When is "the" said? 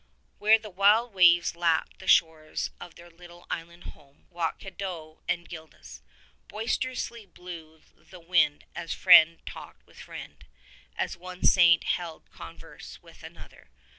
0.57-0.71, 1.99-2.07, 7.95-8.19